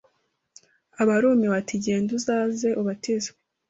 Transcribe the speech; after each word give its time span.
aba 1.01 1.11
arumiwe, 1.17 1.55
ati 1.61 1.75
genda 1.83 2.11
uzaze 2.17 2.69
ubatizwe. 2.81 3.35